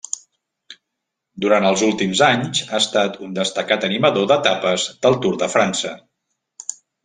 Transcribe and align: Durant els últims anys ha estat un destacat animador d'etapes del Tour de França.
Durant 1.45 1.67
els 1.71 1.83
últims 1.89 2.23
anys 2.29 2.63
ha 2.69 2.79
estat 2.85 3.21
un 3.29 3.37
destacat 3.41 3.87
animador 3.91 4.29
d'etapes 4.33 4.89
del 5.07 5.23
Tour 5.27 5.41
de 5.45 5.55
França. 5.59 5.97